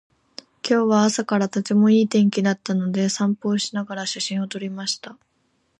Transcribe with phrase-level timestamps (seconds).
[0.67, 5.15] 今日は朝からとてもいい天気だったので、散歩をしながら写真を撮りました。